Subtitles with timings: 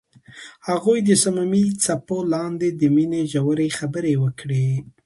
[0.67, 4.67] هغوی د صمیمي څپو لاندې د مینې ژورې خبرې وکړې.